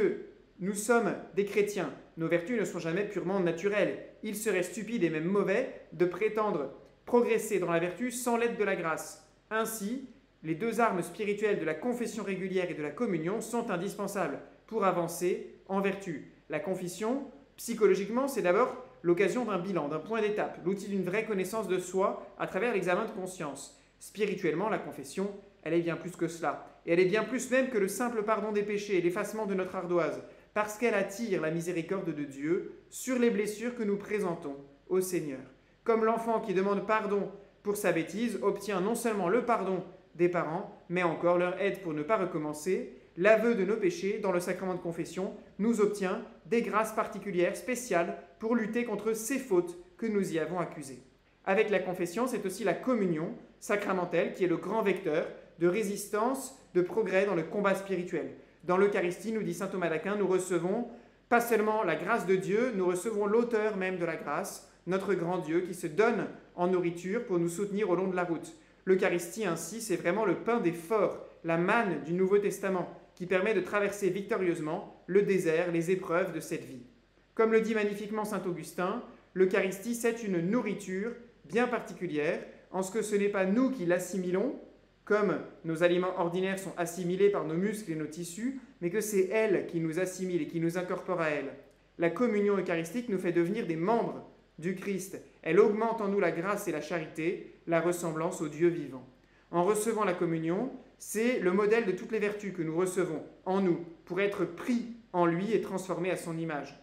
nous 0.61 0.75
sommes 0.75 1.15
des 1.35 1.45
chrétiens, 1.45 1.93
nos 2.17 2.29
vertus 2.29 2.59
ne 2.59 2.65
sont 2.65 2.79
jamais 2.79 3.05
purement 3.05 3.41
naturelles. 3.41 4.05
Il 4.23 4.37
serait 4.37 4.63
stupide 4.63 5.03
et 5.05 5.11
même 5.11 5.25
mauvais 5.25 5.83
de 5.93 6.05
prétendre 6.05 6.73
progresser 7.07 7.59
dans 7.59 7.71
la 7.71 7.81
vertu 7.81 8.11
sans 8.11 8.37
l'aide 8.37 8.57
de 8.57 8.65
la 8.65 8.77
grâce. 8.77 9.29
Ainsi, 9.51 10.09
les 10.43 10.55
deux 10.55 10.81
armes 10.81 11.03
spirituelles 11.03 11.59
de 11.59 11.65
la 11.65 11.75
confession 11.75 12.23
régulière 12.23 12.71
et 12.71 12.75
de 12.75 12.83
la 12.83 12.91
communion 12.91 13.41
sont 13.41 13.71
indispensables 13.71 14.41
pour 14.67 14.85
avancer 14.85 15.55
en 15.69 15.81
vertu. 15.81 16.33
La 16.49 16.61
confession, 16.61 17.25
psychologiquement, 17.57 18.29
c'est 18.29 18.43
d'abord 18.43 18.77
l'occasion 19.03 19.45
d'un 19.45 19.59
bilan, 19.59 19.89
d'un 19.89 19.99
point 19.99 20.21
d'étape, 20.21 20.61
l'outil 20.65 20.89
d'une 20.89 21.05
vraie 21.05 21.25
connaissance 21.25 21.69
de 21.69 21.79
soi 21.79 22.27
à 22.39 22.47
travers 22.47 22.73
l'examen 22.73 23.05
de 23.05 23.11
conscience. 23.11 23.81
Spirituellement, 23.99 24.69
la 24.69 24.79
confession, 24.79 25.31
elle 25.63 25.75
est 25.75 25.81
bien 25.81 25.97
plus 25.97 26.17
que 26.17 26.29
cela. 26.29 26.81
Et 26.87 26.93
elle 26.93 27.01
est 27.01 27.07
bien 27.07 27.25
plus 27.25 27.51
même 27.51 27.71
que 27.71 27.79
le 27.79 27.89
simple 27.89 28.23
pardon 28.23 28.53
des 28.53 28.63
péchés 28.63 28.99
et 28.99 29.01
l'effacement 29.01 29.47
de 29.47 29.55
notre 29.55 29.75
ardoise, 29.77 30.23
parce 30.55 30.79
qu'elle 30.79 30.95
attire 30.95 31.43
la 31.43 31.51
miséricorde 31.51 32.15
de 32.15 32.25
Dieu 32.25 32.73
sur 32.89 33.19
les 33.19 33.31
blessures 33.31 33.75
que 33.75 33.83
nous 33.83 33.97
présentons 33.97 34.57
au 34.89 35.01
Seigneur. 35.01 35.41
Comme 35.83 36.05
l'enfant 36.05 36.41
qui 36.41 36.55
demande 36.55 36.87
pardon 36.87 37.31
pour 37.63 37.77
sa 37.77 37.93
bêtise 37.93 38.39
obtient 38.41 38.81
non 38.81 38.95
seulement 38.95 39.29
le 39.29 39.45
pardon 39.45 39.85
des 40.15 40.29
parents, 40.29 40.81
mais 40.89 41.03
encore 41.03 41.39
leur 41.39 41.61
aide 41.61 41.81
pour 41.81 41.93
ne 41.93 42.05
pas 42.05 42.17
recommencer, 42.17 42.97
l'aveu 43.17 43.55
de 43.55 43.65
nos 43.65 43.77
péchés 43.77 44.19
dans 44.19 44.33
le 44.33 44.41
sacrement 44.41 44.75
de 44.75 44.81
confession 44.81 45.35
nous 45.59 45.81
obtient 45.81 46.23
des 46.47 46.63
grâces 46.63 46.93
particulières, 46.93 47.57
spéciales, 47.57 48.17
pour 48.39 48.55
lutter 48.55 48.85
contre 48.85 49.13
ces 49.13 49.39
fautes 49.39 49.77
que 49.97 50.07
nous 50.07 50.33
y 50.33 50.39
avons 50.39 50.61
accusées. 50.61 51.03
Avec 51.47 51.69
la 51.71 51.81
confession, 51.81 52.27
c'est 52.27 52.47
aussi 52.47 52.65
la 52.65 52.75
communion 52.75 53.35
sacramentelle 53.59 54.35
qui 54.35 54.45
est 54.45 54.49
le 54.49 54.57
grand 54.57 54.83
vecteur 54.83 55.27
de 55.59 55.67
résistance, 55.67 56.59
de 56.75 56.83
progrès 56.83 57.27
dans 57.27 57.35
le 57.35 57.43
combat 57.43 57.75
spirituel. 57.75 58.35
Dans 58.67 58.79
l'Eucharistie, 58.79 59.33
nous 59.33 59.43
dit 59.43 59.53
saint 59.53 59.67
Thomas 59.67 59.91
d'Aquin, 59.91 60.17
nous 60.17 60.27
recevons 60.27 60.89
pas 61.29 61.43
seulement 61.43 61.83
la 61.83 61.97
grâce 61.97 62.27
de 62.27 62.37
Dieu, 62.37 62.73
nous 62.75 62.87
recevons 62.87 63.27
l'auteur 63.27 63.77
même 63.77 63.99
de 63.99 64.07
la 64.07 64.17
grâce, 64.17 64.71
notre 64.87 65.13
grand 65.15 65.39
Dieu, 65.39 65.61
qui 65.61 65.75
se 65.75 65.87
donne 65.87 66.27
en 66.55 66.69
nourriture 66.69 67.25
pour 67.27 67.39
nous 67.39 67.49
soutenir 67.49 67.91
au 67.91 67.95
long 67.95 68.09
de 68.09 68.17
la 68.17 68.25
route. 68.25 68.55
L'Eucharistie, 68.87 69.45
ainsi, 69.45 69.83
c'est 69.83 69.97
vraiment 69.97 70.25
le 70.25 70.37
pain 70.37 70.61
des 70.61 70.73
forts, 70.73 71.27
la 71.45 71.59
manne 71.59 72.03
du 72.05 72.15
Nouveau 72.15 72.39
Testament, 72.39 72.89
qui 73.15 73.27
permet 73.27 73.55
de 73.55 73.61
traverser 73.61 74.09
victorieusement 74.09 75.03
le 75.07 75.23
désert, 75.23 75.71
les 75.71 75.91
épreuves 75.91 76.33
de 76.33 76.41
cette 76.41 76.65
vie. 76.65 76.87
Comme 77.35 77.53
le 77.53 77.61
dit 77.61 77.75
magnifiquement 77.75 78.25
saint 78.25 78.43
Augustin, 78.47 79.03
l'Eucharistie, 79.35 79.95
c'est 79.95 80.23
une 80.23 80.41
nourriture 80.41 81.13
bien 81.45 81.67
particulière 81.67 82.41
en 82.71 82.83
ce 82.83 82.91
que 82.91 83.03
ce 83.03 83.15
n'est 83.15 83.29
pas 83.29 83.45
nous 83.45 83.71
qui 83.71 83.85
l'assimilons, 83.85 84.59
comme 85.05 85.39
nos 85.65 85.83
aliments 85.83 86.19
ordinaires 86.19 86.59
sont 86.59 86.73
assimilés 86.77 87.31
par 87.31 87.45
nos 87.45 87.55
muscles 87.55 87.93
et 87.93 87.97
nos 87.97 88.07
tissus, 88.07 88.61
mais 88.81 88.91
que 88.91 89.01
c'est 89.01 89.29
elle 89.29 89.67
qui 89.67 89.81
nous 89.81 90.01
assimile 90.01 90.43
et 90.43 90.47
qui 90.47 90.61
nous 90.61 90.79
incorpore 90.79 91.21
à 91.21 91.29
elle. 91.29 91.53
La 91.99 92.11
communion 92.11 92.57
eucharistique 92.57 93.09
nous 93.09 93.19
fait 93.19 93.33
devenir 93.33 93.67
des 93.67 93.77
membres 93.77 94.29
du 94.59 94.75
Christ. 94.75 95.21
Elle 95.43 95.61
augmente 95.61 96.01
en 96.01 96.09
nous 96.09 96.21
la 96.21 96.31
grâce 96.31 96.69
et 96.69 96.73
la 96.73 96.81
charité, 96.81 97.55
la 97.67 97.81
ressemblance 97.81 98.41
au 98.41 98.49
Dieu 98.49 98.69
vivant. 98.69 99.07
En 99.51 99.65
recevant 99.65 100.05
la 100.05 100.15
communion, 100.15 100.73
c'est 100.99 101.39
le 101.39 101.53
modèle 101.53 101.85
de 101.85 101.93
toutes 101.93 102.13
les 102.13 102.19
vertus 102.19 102.55
que 102.55 102.63
nous 102.63 102.77
recevons 102.77 103.23
en 103.45 103.61
nous 103.61 103.85
pour 104.07 104.21
être 104.21 104.45
pris 104.45 104.87
en 105.13 105.27
lui 105.27 105.53
et 105.53 105.61
transformés 105.61 106.11
à 106.11 106.17
son 106.17 106.37
image. 106.39 106.81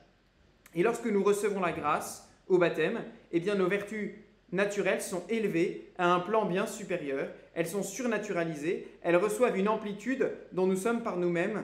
Et 0.75 0.83
lorsque 0.83 1.07
nous 1.07 1.23
recevons 1.23 1.59
la 1.59 1.71
grâce, 1.71 2.29
au 2.47 2.57
baptême, 2.57 3.01
eh 3.31 3.39
bien 3.39 3.55
nos 3.55 3.67
vertus 3.67 4.11
naturelles 4.51 5.01
sont 5.01 5.23
élevées 5.29 5.91
à 5.97 6.13
un 6.13 6.19
plan 6.19 6.45
bien 6.45 6.67
supérieur, 6.67 7.29
elles 7.53 7.67
sont 7.67 7.83
surnaturalisées, 7.83 8.87
elles 9.01 9.17
reçoivent 9.17 9.57
une 9.57 9.67
amplitude 9.67 10.31
dont 10.51 10.67
nous 10.67 10.75
sommes 10.75 11.03
par 11.03 11.17
nous-mêmes 11.17 11.63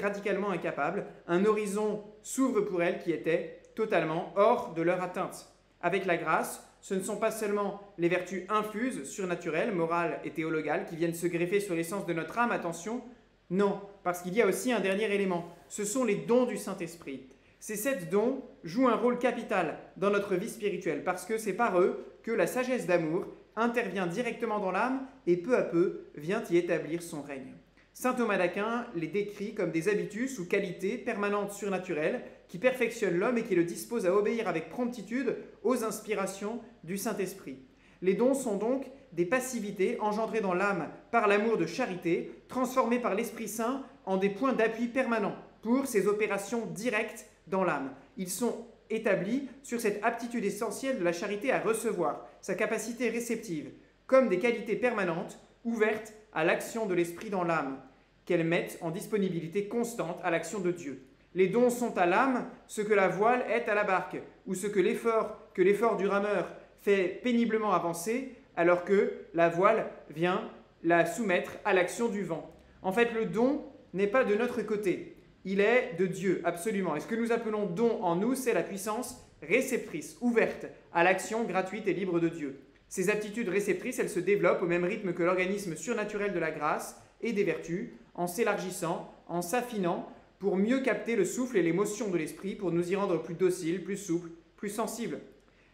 radicalement 0.00 0.50
incapables, 0.50 1.06
un 1.26 1.44
horizon 1.44 2.04
s'ouvre 2.22 2.60
pour 2.60 2.82
elles 2.82 3.00
qui 3.00 3.12
était 3.12 3.60
totalement 3.74 4.32
hors 4.36 4.74
de 4.74 4.82
leur 4.82 5.02
atteinte. 5.02 5.52
Avec 5.80 6.06
la 6.06 6.16
grâce, 6.16 6.62
ce 6.80 6.94
ne 6.94 7.02
sont 7.02 7.16
pas 7.16 7.30
seulement 7.30 7.80
les 7.98 8.08
vertus 8.08 8.44
infuses, 8.48 9.04
surnaturelles, 9.04 9.74
morales 9.74 10.20
et 10.24 10.30
théologales 10.30 10.86
qui 10.86 10.96
viennent 10.96 11.14
se 11.14 11.26
greffer 11.26 11.60
sur 11.60 11.74
l'essence 11.74 12.06
de 12.06 12.12
notre 12.12 12.38
âme, 12.38 12.52
attention, 12.52 13.02
non, 13.50 13.80
parce 14.02 14.22
qu'il 14.22 14.34
y 14.34 14.42
a 14.42 14.46
aussi 14.46 14.72
un 14.72 14.80
dernier 14.80 15.12
élément, 15.12 15.48
ce 15.68 15.84
sont 15.84 16.04
les 16.04 16.16
dons 16.16 16.46
du 16.46 16.56
Saint-Esprit. 16.56 17.28
Ces 17.58 17.76
sept 17.76 18.10
dons 18.10 18.42
jouent 18.64 18.88
un 18.88 18.96
rôle 18.96 19.18
capital 19.18 19.78
dans 19.96 20.10
notre 20.10 20.36
vie 20.36 20.48
spirituelle, 20.48 21.04
parce 21.04 21.24
que 21.24 21.38
c'est 21.38 21.52
par 21.52 21.80
eux 21.80 22.04
que 22.22 22.32
la 22.32 22.46
sagesse 22.46 22.86
d'amour 22.86 23.24
intervient 23.56 24.06
directement 24.06 24.60
dans 24.60 24.70
l'âme 24.70 25.06
et 25.26 25.36
peu 25.36 25.56
à 25.56 25.62
peu 25.62 26.04
vient 26.14 26.42
y 26.50 26.56
établir 26.56 27.02
son 27.02 27.22
règne. 27.22 27.54
Saint 27.92 28.12
Thomas 28.12 28.36
d'Aquin 28.36 28.86
les 28.94 29.06
décrit 29.06 29.54
comme 29.54 29.70
des 29.70 29.88
habitus 29.88 30.38
ou 30.38 30.46
qualités 30.46 30.98
permanentes 30.98 31.52
surnaturelles 31.52 32.22
qui 32.46 32.58
perfectionnent 32.58 33.18
l'homme 33.18 33.38
et 33.38 33.42
qui 33.42 33.54
le 33.54 33.64
disposent 33.64 34.06
à 34.06 34.14
obéir 34.14 34.48
avec 34.48 34.68
promptitude 34.68 35.36
aux 35.62 35.82
inspirations 35.82 36.60
du 36.84 36.98
Saint-Esprit. 36.98 37.58
Les 38.02 38.12
dons 38.12 38.34
sont 38.34 38.56
donc 38.56 38.90
des 39.12 39.24
passivités 39.24 39.98
engendrées 40.00 40.42
dans 40.42 40.52
l'âme 40.52 40.90
par 41.10 41.26
l'amour 41.26 41.56
de 41.56 41.64
charité, 41.64 42.30
transformées 42.48 42.98
par 42.98 43.14
l'Esprit 43.14 43.48
Saint 43.48 43.82
en 44.04 44.18
des 44.18 44.28
points 44.28 44.52
d'appui 44.52 44.88
permanents 44.88 45.36
pour 45.62 45.86
ces 45.86 46.06
opérations 46.06 46.66
directes 46.66 47.26
dans 47.46 47.64
l'âme. 47.64 47.92
Ils 48.18 48.28
sont 48.28 48.66
établis 48.90 49.48
sur 49.62 49.80
cette 49.80 50.04
aptitude 50.04 50.44
essentielle 50.44 50.98
de 50.98 51.04
la 51.04 51.12
charité 51.12 51.50
à 51.50 51.60
recevoir, 51.60 52.25
sa 52.40 52.54
capacité 52.54 53.08
réceptive, 53.08 53.70
comme 54.06 54.28
des 54.28 54.38
qualités 54.38 54.76
permanentes 54.76 55.38
ouvertes 55.64 56.12
à 56.32 56.44
l'action 56.44 56.86
de 56.86 56.94
l'Esprit 56.94 57.30
dans 57.30 57.44
l'âme, 57.44 57.80
qu'elles 58.24 58.44
mettent 58.44 58.78
en 58.80 58.90
disponibilité 58.90 59.68
constante 59.68 60.20
à 60.22 60.30
l'action 60.30 60.60
de 60.60 60.72
Dieu. 60.72 61.02
Les 61.34 61.48
dons 61.48 61.70
sont 61.70 61.96
à 61.98 62.06
l'âme 62.06 62.48
ce 62.66 62.82
que 62.82 62.94
la 62.94 63.08
voile 63.08 63.44
est 63.50 63.68
à 63.68 63.74
la 63.74 63.84
barque, 63.84 64.16
ou 64.46 64.54
ce 64.54 64.66
que 64.66 64.80
l'effort 64.80 65.36
que 65.54 65.62
l'effort 65.62 65.96
du 65.96 66.06
rameur 66.06 66.48
fait 66.82 67.20
péniblement 67.22 67.72
avancer, 67.72 68.34
alors 68.56 68.84
que 68.84 69.12
la 69.32 69.48
voile 69.48 69.86
vient 70.10 70.50
la 70.82 71.06
soumettre 71.06 71.52
à 71.64 71.72
l'action 71.72 72.08
du 72.08 72.22
vent. 72.22 72.50
En 72.82 72.92
fait, 72.92 73.12
le 73.12 73.24
don 73.26 73.64
n'est 73.94 74.06
pas 74.06 74.24
de 74.24 74.34
notre 74.34 74.62
côté, 74.62 75.16
il 75.44 75.60
est 75.60 75.94
de 75.98 76.06
Dieu, 76.06 76.42
absolument. 76.44 76.96
Et 76.96 77.00
ce 77.00 77.06
que 77.06 77.14
nous 77.14 77.32
appelons 77.32 77.66
don 77.66 78.02
en 78.02 78.16
nous, 78.16 78.34
c'est 78.34 78.52
la 78.52 78.62
puissance 78.62 79.25
réceptrice, 79.48 80.16
ouverte 80.20 80.66
à 80.92 81.04
l'action 81.04 81.44
gratuite 81.44 81.88
et 81.88 81.94
libre 81.94 82.20
de 82.20 82.28
Dieu. 82.28 82.60
Ces 82.88 83.10
aptitudes 83.10 83.48
réceptrices, 83.48 83.98
elles 83.98 84.10
se 84.10 84.20
développent 84.20 84.62
au 84.62 84.66
même 84.66 84.84
rythme 84.84 85.12
que 85.12 85.22
l'organisme 85.22 85.76
surnaturel 85.76 86.32
de 86.32 86.38
la 86.38 86.50
grâce 86.50 87.00
et 87.20 87.32
des 87.32 87.44
vertus, 87.44 87.90
en 88.14 88.26
s'élargissant, 88.26 89.12
en 89.28 89.42
s'affinant, 89.42 90.08
pour 90.38 90.56
mieux 90.56 90.80
capter 90.80 91.16
le 91.16 91.24
souffle 91.24 91.56
et 91.56 91.62
l'émotion 91.62 92.10
de 92.10 92.18
l'esprit, 92.18 92.54
pour 92.54 92.70
nous 92.70 92.92
y 92.92 92.96
rendre 92.96 93.22
plus 93.22 93.34
dociles, 93.34 93.82
plus 93.82 93.96
souples, 93.96 94.30
plus 94.56 94.68
sensibles. 94.68 95.18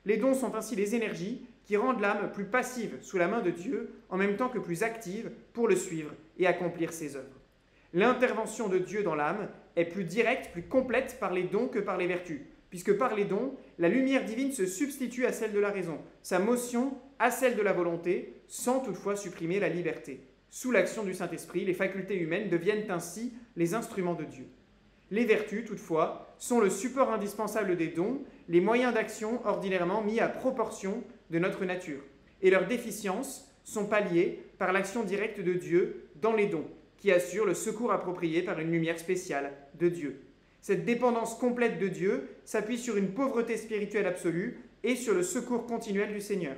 Les 0.04 0.16
dons 0.16 0.34
sont 0.34 0.54
ainsi 0.54 0.76
les 0.76 0.94
énergies 0.94 1.46
qui 1.64 1.76
rendent 1.76 2.00
l'âme 2.00 2.30
plus 2.32 2.44
passive 2.44 2.96
sous 3.02 3.18
la 3.18 3.28
main 3.28 3.40
de 3.40 3.50
Dieu, 3.50 3.94
en 4.08 4.16
même 4.16 4.36
temps 4.36 4.48
que 4.48 4.58
plus 4.58 4.82
active 4.82 5.30
pour 5.52 5.68
le 5.68 5.76
suivre 5.76 6.12
et 6.38 6.46
accomplir 6.46 6.92
ses 6.92 7.16
œuvres. 7.16 7.40
L'intervention 7.92 8.68
de 8.68 8.78
Dieu 8.78 9.02
dans 9.02 9.14
l'âme 9.14 9.48
est 9.76 9.84
plus 9.84 10.04
directe, 10.04 10.50
plus 10.52 10.62
complète 10.62 11.18
par 11.20 11.32
les 11.32 11.44
dons 11.44 11.68
que 11.68 11.78
par 11.78 11.98
les 11.98 12.06
vertus 12.06 12.40
puisque 12.72 12.96
par 12.96 13.14
les 13.14 13.26
dons, 13.26 13.54
la 13.78 13.90
lumière 13.90 14.24
divine 14.24 14.50
se 14.50 14.64
substitue 14.64 15.26
à 15.26 15.32
celle 15.32 15.52
de 15.52 15.58
la 15.58 15.68
raison, 15.68 15.98
sa 16.22 16.38
motion 16.38 16.94
à 17.18 17.30
celle 17.30 17.54
de 17.54 17.60
la 17.60 17.74
volonté, 17.74 18.40
sans 18.48 18.80
toutefois 18.80 19.14
supprimer 19.14 19.60
la 19.60 19.68
liberté. 19.68 20.20
Sous 20.48 20.70
l'action 20.70 21.04
du 21.04 21.12
Saint-Esprit, 21.12 21.66
les 21.66 21.74
facultés 21.74 22.16
humaines 22.16 22.48
deviennent 22.48 22.90
ainsi 22.90 23.34
les 23.56 23.74
instruments 23.74 24.14
de 24.14 24.24
Dieu. 24.24 24.46
Les 25.10 25.26
vertus, 25.26 25.66
toutefois, 25.66 26.34
sont 26.38 26.60
le 26.60 26.70
support 26.70 27.12
indispensable 27.12 27.76
des 27.76 27.88
dons, 27.88 28.22
les 28.48 28.62
moyens 28.62 28.94
d'action 28.94 29.46
ordinairement 29.46 30.00
mis 30.00 30.18
à 30.18 30.28
proportion 30.28 31.04
de 31.28 31.38
notre 31.38 31.66
nature, 31.66 32.00
et 32.40 32.48
leurs 32.48 32.66
déficiences 32.66 33.52
sont 33.64 33.84
palliées 33.84 34.40
par 34.56 34.72
l'action 34.72 35.04
directe 35.04 35.42
de 35.42 35.52
Dieu 35.52 36.08
dans 36.22 36.32
les 36.32 36.46
dons, 36.46 36.64
qui 36.96 37.12
assure 37.12 37.44
le 37.44 37.52
secours 37.52 37.92
approprié 37.92 38.40
par 38.40 38.60
une 38.60 38.72
lumière 38.72 38.98
spéciale 38.98 39.52
de 39.78 39.90
Dieu. 39.90 40.22
Cette 40.62 40.84
dépendance 40.84 41.34
complète 41.34 41.80
de 41.80 41.88
Dieu 41.88 42.28
s'appuie 42.44 42.78
sur 42.78 42.96
une 42.96 43.14
pauvreté 43.14 43.56
spirituelle 43.56 44.06
absolue 44.06 44.60
et 44.84 44.94
sur 44.94 45.12
le 45.12 45.24
secours 45.24 45.66
continuel 45.66 46.12
du 46.14 46.20
Seigneur. 46.20 46.54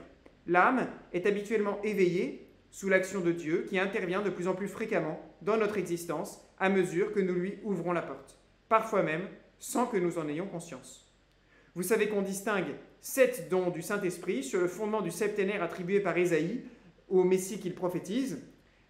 L'âme 0.46 0.86
est 1.14 1.24
habituellement 1.24 1.80
éveillée 1.82 2.46
sous 2.70 2.90
l'action 2.90 3.20
de 3.20 3.32
Dieu 3.32 3.64
qui 3.66 3.78
intervient 3.78 4.20
de 4.20 4.28
plus 4.28 4.46
en 4.46 4.54
plus 4.54 4.68
fréquemment 4.68 5.18
dans 5.40 5.56
notre 5.56 5.78
existence 5.78 6.46
à 6.58 6.68
mesure 6.68 7.12
que 7.12 7.20
nous 7.20 7.32
lui 7.32 7.58
ouvrons 7.64 7.92
la 7.92 8.02
porte, 8.02 8.38
parfois 8.68 9.02
même 9.02 9.26
sans 9.58 9.86
que 9.86 9.96
nous 9.96 10.18
en 10.18 10.28
ayons 10.28 10.48
conscience. 10.48 11.10
Vous 11.74 11.82
savez 11.82 12.08
qu'on 12.08 12.20
distingue 12.20 12.74
sept 13.00 13.48
dons 13.48 13.70
du 13.70 13.80
Saint-Esprit 13.80 14.44
sur 14.44 14.60
le 14.60 14.68
fondement 14.68 15.00
du 15.00 15.10
septénaire 15.10 15.62
attribué 15.62 16.00
par 16.00 16.18
Ésaïe 16.18 16.60
au 17.08 17.24
Messie 17.24 17.58
qu'il 17.58 17.74
prophétise, 17.74 18.38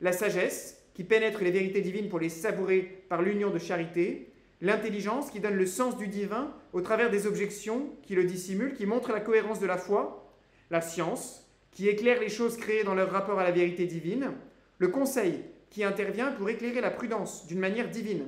la 0.01 0.11
sagesse 0.11 0.83
qui 0.93 1.05
pénètre 1.05 1.45
les 1.45 1.53
vérités 1.53 1.83
divines 1.83 2.09
pour 2.09 2.19
les 2.19 2.29
savourer 2.29 3.05
par 3.09 3.23
l'union 3.23 3.51
de 3.51 3.59
charité, 3.61 4.34
l'intelligence 4.65 5.31
qui 5.31 5.41
donne 5.41 5.57
le 5.57 5.67
sens 5.67 5.97
du 5.97 6.09
divin 6.09 6.51
au 6.73 6.81
travers 6.81 7.11
des 7.11 7.27
objections 7.27 7.91
qui 8.03 8.15
le 8.15 8.25
dissimulent, 8.25 8.73
qui 8.73 8.87
montrent 8.87 9.13
la 9.13 9.21
cohérence 9.21 9.61
de 9.61 9.67
la 9.67 9.77
foi, 9.77 10.33
la 10.71 10.81
science 10.81 11.47
qui 11.71 11.89
éclaire 11.89 12.19
les 12.19 12.31
choses 12.31 12.57
créées 12.57 12.83
dans 12.83 12.95
leur 12.95 13.11
rapport 13.11 13.39
à 13.39 13.45
la 13.45 13.51
vérité 13.51 13.85
divine, 13.85 14.33
le 14.79 14.89
conseil 14.89 15.43
qui 15.71 15.85
intervient 15.85 16.33
pour 16.33 16.49
éclairer 16.49 16.81
la 16.81 16.91
prudence 16.91 17.47
d'une 17.47 17.59
manière 17.59 17.91
divine, 17.91 18.27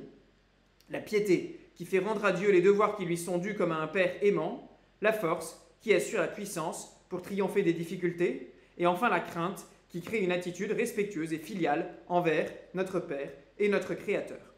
la 0.90 1.00
piété 1.00 1.58
qui 1.74 1.86
fait 1.86 2.00
rendre 2.00 2.24
à 2.24 2.32
Dieu 2.32 2.50
les 2.50 2.60
devoirs 2.60 2.96
qui 2.96 3.06
lui 3.06 3.16
sont 3.16 3.38
dus 3.38 3.54
comme 3.54 3.72
à 3.72 3.76
un 3.76 3.86
Père 3.86 4.12
aimant, 4.20 4.70
la 5.00 5.12
force 5.12 5.66
qui 5.80 5.94
assure 5.94 6.20
la 6.20 6.28
puissance 6.28 6.96
pour 7.08 7.22
triompher 7.22 7.62
des 7.62 7.72
difficultés, 7.72 8.52
et 8.76 8.86
enfin 8.86 9.08
la 9.08 9.20
crainte 9.20 9.66
qui 9.88 10.02
crée 10.02 10.18
une 10.18 10.32
attitude 10.32 10.72
respectueuse 10.72 11.32
et 11.32 11.38
filiale 11.38 11.94
envers 12.08 12.52
notre 12.74 13.00
Père 13.00 13.30
et 13.58 13.68
notre 13.68 13.94
Créateur. 13.94 14.55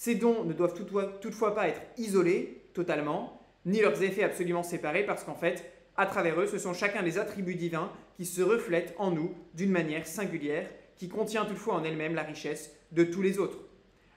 Ces 0.00 0.14
dons 0.14 0.44
ne 0.44 0.54
doivent 0.54 0.72
toutefois 1.20 1.54
pas 1.54 1.68
être 1.68 1.82
isolés 1.98 2.64
totalement, 2.72 3.38
ni 3.66 3.82
leurs 3.82 4.02
effets 4.02 4.22
absolument 4.22 4.62
séparés, 4.62 5.04
parce 5.04 5.24
qu'en 5.24 5.34
fait, 5.34 5.70
à 5.94 6.06
travers 6.06 6.40
eux, 6.40 6.46
ce 6.46 6.56
sont 6.56 6.72
chacun 6.72 7.02
des 7.02 7.18
attributs 7.18 7.54
divins 7.54 7.92
qui 8.16 8.24
se 8.24 8.40
reflètent 8.40 8.94
en 8.96 9.10
nous 9.10 9.34
d'une 9.52 9.70
manière 9.70 10.06
singulière, 10.06 10.70
qui 10.96 11.10
contient 11.10 11.44
toutefois 11.44 11.74
en 11.74 11.84
elle-même 11.84 12.14
la 12.14 12.22
richesse 12.22 12.74
de 12.92 13.04
tous 13.04 13.20
les 13.20 13.38
autres. 13.38 13.58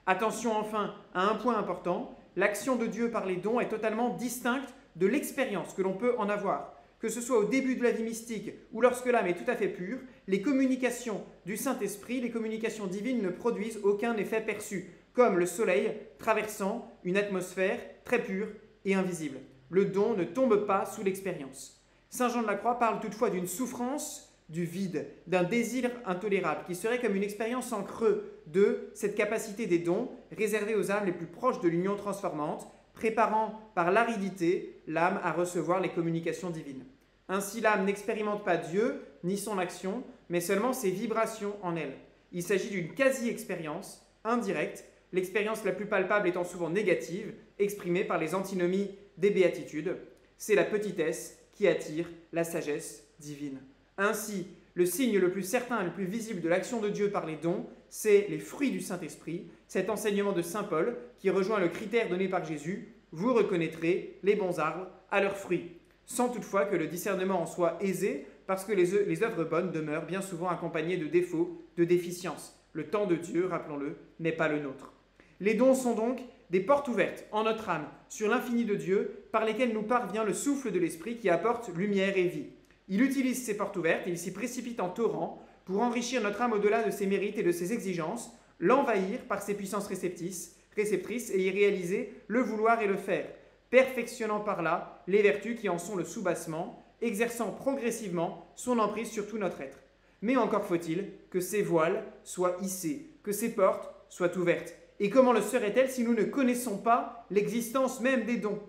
Attention 0.06 0.56
enfin 0.56 0.94
à 1.12 1.28
un 1.28 1.34
point 1.34 1.58
important, 1.58 2.16
l'action 2.34 2.76
de 2.76 2.86
Dieu 2.86 3.10
par 3.10 3.26
les 3.26 3.36
dons 3.36 3.60
est 3.60 3.68
totalement 3.68 4.16
distincte 4.16 4.72
de 4.96 5.06
l'expérience 5.06 5.74
que 5.74 5.82
l'on 5.82 5.92
peut 5.92 6.14
en 6.16 6.30
avoir. 6.30 6.80
Que 6.98 7.10
ce 7.10 7.20
soit 7.20 7.40
au 7.40 7.44
début 7.44 7.76
de 7.76 7.82
la 7.82 7.90
vie 7.90 8.04
mystique 8.04 8.52
ou 8.72 8.80
lorsque 8.80 9.04
l'âme 9.04 9.26
est 9.26 9.34
tout 9.34 9.50
à 9.50 9.54
fait 9.54 9.68
pure, 9.68 9.98
les 10.28 10.40
communications 10.40 11.22
du 11.44 11.58
Saint-Esprit, 11.58 12.22
les 12.22 12.30
communications 12.30 12.86
divines 12.86 13.20
ne 13.20 13.28
produisent 13.28 13.80
aucun 13.82 14.16
effet 14.16 14.40
perçu 14.40 14.90
comme 15.14 15.38
le 15.38 15.46
soleil 15.46 15.96
traversant 16.18 16.90
une 17.04 17.16
atmosphère 17.16 17.78
très 18.04 18.22
pure 18.22 18.48
et 18.84 18.94
invisible. 18.94 19.38
Le 19.70 19.86
don 19.86 20.14
ne 20.14 20.24
tombe 20.24 20.66
pas 20.66 20.84
sous 20.84 21.02
l'expérience. 21.02 21.80
Saint 22.10 22.28
Jean 22.28 22.42
de 22.42 22.46
la 22.46 22.56
Croix 22.56 22.78
parle 22.78 23.00
toutefois 23.00 23.30
d'une 23.30 23.46
souffrance 23.46 24.32
du 24.48 24.64
vide, 24.64 25.06
d'un 25.26 25.42
désir 25.42 25.90
intolérable, 26.04 26.64
qui 26.66 26.74
serait 26.74 27.00
comme 27.00 27.16
une 27.16 27.22
expérience 27.22 27.72
en 27.72 27.82
creux 27.82 28.42
de 28.46 28.90
cette 28.94 29.14
capacité 29.14 29.66
des 29.66 29.78
dons 29.78 30.10
réservée 30.36 30.74
aux 30.74 30.90
âmes 30.90 31.06
les 31.06 31.12
plus 31.12 31.26
proches 31.26 31.60
de 31.60 31.68
l'union 31.68 31.96
transformante, 31.96 32.68
préparant 32.92 33.58
par 33.74 33.90
l'aridité 33.90 34.82
l'âme 34.86 35.18
à 35.24 35.32
recevoir 35.32 35.80
les 35.80 35.88
communications 35.88 36.50
divines. 36.50 36.84
Ainsi 37.28 37.60
l'âme 37.60 37.86
n'expérimente 37.86 38.44
pas 38.44 38.58
Dieu 38.58 39.00
ni 39.24 39.38
son 39.38 39.58
action, 39.58 40.04
mais 40.28 40.40
seulement 40.40 40.72
ses 40.72 40.90
vibrations 40.90 41.56
en 41.62 41.74
elle. 41.74 41.94
Il 42.32 42.42
s'agit 42.42 42.68
d'une 42.68 42.92
quasi-expérience 42.92 44.06
indirecte 44.24 44.84
l'expérience 45.14 45.64
la 45.64 45.72
plus 45.72 45.86
palpable 45.86 46.28
étant 46.28 46.44
souvent 46.44 46.68
négative, 46.68 47.32
exprimée 47.58 48.04
par 48.04 48.18
les 48.18 48.34
antinomies 48.34 48.90
des 49.16 49.30
béatitudes. 49.30 49.96
C'est 50.36 50.56
la 50.56 50.64
petitesse 50.64 51.38
qui 51.52 51.68
attire 51.68 52.10
la 52.32 52.42
sagesse 52.42 53.06
divine. 53.20 53.60
Ainsi, 53.96 54.48
le 54.74 54.86
signe 54.86 55.18
le 55.18 55.30
plus 55.30 55.44
certain 55.44 55.80
et 55.80 55.84
le 55.84 55.92
plus 55.92 56.04
visible 56.04 56.40
de 56.40 56.48
l'action 56.48 56.80
de 56.80 56.88
Dieu 56.88 57.10
par 57.10 57.26
les 57.26 57.36
dons, 57.36 57.64
c'est 57.88 58.26
les 58.28 58.40
fruits 58.40 58.72
du 58.72 58.80
Saint-Esprit, 58.80 59.46
cet 59.68 59.88
enseignement 59.88 60.32
de 60.32 60.42
Saint 60.42 60.64
Paul 60.64 60.96
qui 61.18 61.30
rejoint 61.30 61.60
le 61.60 61.68
critère 61.68 62.08
donné 62.08 62.26
par 62.26 62.44
Jésus, 62.44 62.88
vous 63.12 63.32
reconnaîtrez 63.32 64.18
les 64.24 64.34
bons 64.34 64.58
arbres 64.58 64.88
à 65.12 65.20
leurs 65.20 65.36
fruits, 65.36 65.70
sans 66.06 66.28
toutefois 66.28 66.64
que 66.64 66.74
le 66.74 66.88
discernement 66.88 67.40
en 67.40 67.46
soit 67.46 67.78
aisé, 67.80 68.26
parce 68.48 68.64
que 68.64 68.72
les, 68.72 69.04
les 69.04 69.22
œuvres 69.22 69.44
bonnes 69.44 69.70
demeurent 69.70 70.06
bien 70.06 70.20
souvent 70.20 70.48
accompagnées 70.48 70.96
de 70.96 71.06
défauts, 71.06 71.62
de 71.76 71.84
déficiences. 71.84 72.60
Le 72.72 72.88
temps 72.88 73.06
de 73.06 73.14
Dieu, 73.14 73.46
rappelons-le, 73.46 73.96
n'est 74.18 74.32
pas 74.32 74.48
le 74.48 74.58
nôtre. 74.58 74.93
Les 75.40 75.54
dons 75.54 75.74
sont 75.74 75.94
donc 75.94 76.20
des 76.50 76.60
portes 76.60 76.88
ouvertes 76.88 77.24
en 77.32 77.44
notre 77.44 77.68
âme 77.68 77.88
sur 78.08 78.28
l'infini 78.28 78.64
de 78.64 78.74
Dieu 78.74 79.24
par 79.32 79.44
lesquelles 79.44 79.72
nous 79.72 79.82
parvient 79.82 80.24
le 80.24 80.34
souffle 80.34 80.70
de 80.70 80.78
l'Esprit 80.78 81.16
qui 81.16 81.28
apporte 81.28 81.68
lumière 81.74 82.16
et 82.16 82.28
vie. 82.28 82.50
Il 82.88 83.02
utilise 83.02 83.44
ces 83.44 83.56
portes 83.56 83.76
ouvertes 83.76 84.06
et 84.06 84.10
il 84.10 84.18
s'y 84.18 84.32
précipite 84.32 84.80
en 84.80 84.90
torrent 84.90 85.42
pour 85.64 85.80
enrichir 85.80 86.22
notre 86.22 86.42
âme 86.42 86.52
au-delà 86.52 86.82
de 86.82 86.90
ses 86.90 87.06
mérites 87.06 87.38
et 87.38 87.42
de 87.42 87.52
ses 87.52 87.72
exigences, 87.72 88.30
l'envahir 88.60 89.20
par 89.26 89.42
ses 89.42 89.54
puissances 89.54 89.86
réceptrices, 89.86 90.56
réceptrices 90.76 91.30
et 91.30 91.40
y 91.40 91.50
réaliser 91.50 92.12
le 92.26 92.40
vouloir 92.40 92.82
et 92.82 92.86
le 92.86 92.96
faire, 92.96 93.26
perfectionnant 93.70 94.40
par 94.40 94.62
là 94.62 95.02
les 95.06 95.22
vertus 95.22 95.58
qui 95.58 95.68
en 95.68 95.78
sont 95.78 95.96
le 95.96 96.04
soubassement, 96.04 96.84
exerçant 97.00 97.50
progressivement 97.50 98.46
son 98.54 98.78
emprise 98.78 99.10
sur 99.10 99.26
tout 99.26 99.38
notre 99.38 99.62
être. 99.62 99.78
Mais 100.22 100.36
encore 100.36 100.64
faut-il 100.64 101.10
que 101.30 101.40
ces 101.40 101.62
voiles 101.62 102.04
soient 102.22 102.56
hissés, 102.60 103.10
que 103.22 103.32
ces 103.32 103.54
portes 103.54 103.90
soient 104.08 104.36
ouvertes. 104.36 104.74
Et 105.00 105.10
comment 105.10 105.32
le 105.32 105.42
serait-elle 105.42 105.90
si 105.90 106.04
nous 106.04 106.14
ne 106.14 106.24
connaissons 106.24 106.78
pas 106.78 107.26
l'existence 107.30 108.00
même 108.00 108.24
des 108.24 108.36
dons? 108.36 108.60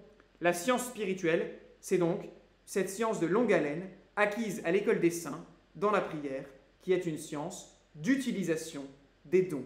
La 0.41 0.53
science 0.53 0.85
spirituelle, 0.85 1.59
c'est 1.79 1.97
donc 1.97 2.27
cette 2.65 2.89
science 2.89 3.19
de 3.19 3.27
longue 3.27 3.53
haleine 3.53 3.87
acquise 4.15 4.61
à 4.65 4.71
l'école 4.71 4.99
des 4.99 5.11
saints, 5.11 5.45
dans 5.75 5.91
la 5.91 6.01
prière, 6.01 6.45
qui 6.81 6.93
est 6.93 7.05
une 7.05 7.17
science 7.17 7.77
d'utilisation 7.95 8.85
des 9.25 9.43
dons. 9.43 9.65